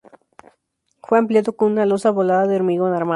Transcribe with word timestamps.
Fue 1.03 1.19
ampliado 1.19 1.55
con 1.55 1.73
una 1.73 1.85
losa 1.85 2.09
volada 2.09 2.47
de 2.47 2.55
hormigón 2.55 2.91
armado. 2.93 3.09